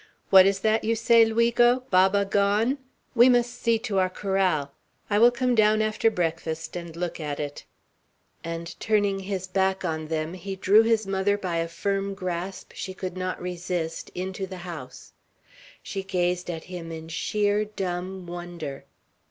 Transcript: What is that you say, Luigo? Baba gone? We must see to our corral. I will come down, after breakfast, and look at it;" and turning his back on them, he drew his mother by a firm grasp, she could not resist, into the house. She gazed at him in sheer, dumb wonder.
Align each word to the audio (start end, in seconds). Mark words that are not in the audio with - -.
What 0.31 0.47
is 0.47 0.61
that 0.61 0.83
you 0.83 0.95
say, 0.95 1.23
Luigo? 1.25 1.83
Baba 1.91 2.25
gone? 2.25 2.79
We 3.13 3.29
must 3.29 3.53
see 3.53 3.77
to 3.85 3.99
our 3.99 4.09
corral. 4.09 4.73
I 5.11 5.19
will 5.19 5.29
come 5.29 5.53
down, 5.53 5.79
after 5.79 6.09
breakfast, 6.09 6.75
and 6.75 6.95
look 6.95 7.19
at 7.19 7.39
it;" 7.39 7.65
and 8.43 8.75
turning 8.79 9.19
his 9.19 9.45
back 9.45 9.85
on 9.85 10.07
them, 10.07 10.33
he 10.33 10.55
drew 10.55 10.81
his 10.81 11.05
mother 11.05 11.37
by 11.37 11.57
a 11.57 11.67
firm 11.67 12.15
grasp, 12.15 12.71
she 12.73 12.95
could 12.95 13.15
not 13.15 13.39
resist, 13.39 14.09
into 14.15 14.47
the 14.47 14.65
house. 14.65 15.13
She 15.83 16.01
gazed 16.01 16.49
at 16.49 16.63
him 16.63 16.91
in 16.91 17.07
sheer, 17.07 17.63
dumb 17.63 18.25
wonder. 18.25 18.85